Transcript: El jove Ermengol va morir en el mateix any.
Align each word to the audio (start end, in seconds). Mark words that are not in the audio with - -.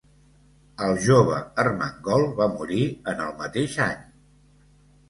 El 0.85 0.95
jove 1.07 1.37
Ermengol 1.65 2.27
va 2.41 2.49
morir 2.57 2.83
en 3.13 3.23
el 3.29 3.39
mateix 3.45 3.79
any. 3.91 4.03